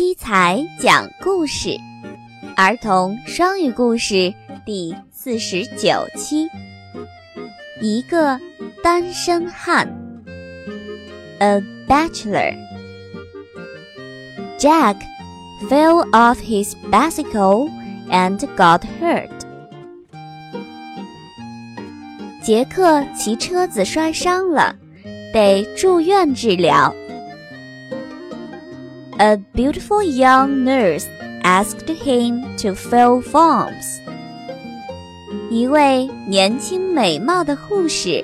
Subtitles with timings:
[0.00, 1.76] 七彩讲故事，
[2.56, 4.32] 儿童双语故事
[4.64, 6.48] 第四十九期。
[7.82, 8.40] 一个
[8.82, 9.86] 单身汉
[11.40, 12.56] ，A bachelor.
[14.58, 14.96] Jack
[15.68, 17.70] fell off his bicycle
[18.08, 19.28] and got hurt.
[22.42, 24.76] 杰克骑车子摔伤了，
[25.34, 26.94] 得住院治疗。
[29.19, 31.07] A beautiful young nurse
[31.43, 34.01] asked him to fill forms.
[35.49, 38.23] 一位年轻美貌的护士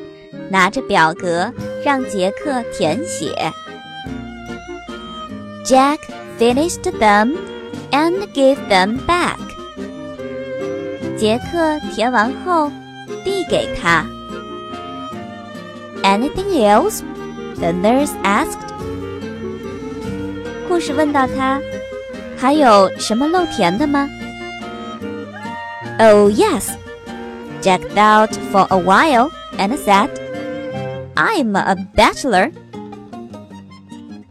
[0.50, 1.52] 拿着表格
[1.84, 3.34] 让杰克填写。
[5.64, 6.00] Jack
[6.38, 7.38] finished them
[7.92, 9.38] and gave them back.
[11.18, 12.70] 杰克填完后
[13.24, 14.06] 递给他。
[16.04, 17.02] Anything else?
[17.60, 18.58] The nurse asked.
[20.69, 21.61] 护士问到他
[22.37, 24.09] ：“还有什么漏填的吗？”
[25.99, 26.71] Oh yes,
[27.63, 30.11] Jack thought for a while and said,
[31.15, 32.53] "I'm a bachelor."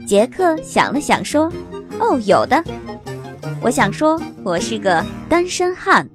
[0.07, 1.51] 杰克想了想说
[1.99, 2.63] ：“哦，有的。
[3.61, 6.07] 我想说我是个单身汉。”